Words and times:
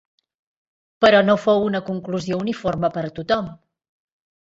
Però 1.05 1.19
no 1.27 1.35
fou 1.43 1.67
una 1.67 1.83
condició 1.91 2.43
uniforme 2.47 2.93
per 2.99 3.07
a 3.11 3.15
tothom. 3.21 3.57